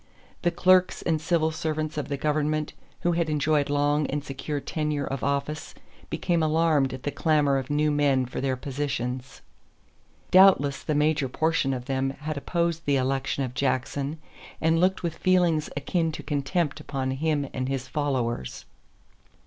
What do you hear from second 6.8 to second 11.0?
at the clamor of new men for their positions. Doubtless the